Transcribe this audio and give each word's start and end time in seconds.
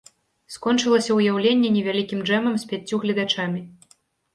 Скончылася 0.55 1.11
ўяўленне 1.19 1.73
невялікім 1.77 2.27
джэмам 2.27 2.53
з 2.67 2.71
пяццю 2.73 2.95
гледачамі. 3.05 3.69